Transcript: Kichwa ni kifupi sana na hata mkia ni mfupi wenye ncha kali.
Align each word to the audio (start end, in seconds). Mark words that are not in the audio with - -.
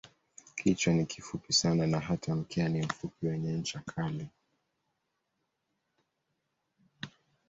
Kichwa 0.55 0.93
ni 0.93 1.05
kifupi 1.05 1.53
sana 1.53 1.87
na 1.87 1.99
hata 1.99 2.35
mkia 2.35 2.67
ni 2.69 2.81
mfupi 2.81 3.27
wenye 3.27 3.53
ncha 3.53 3.79
kali. 3.79 4.29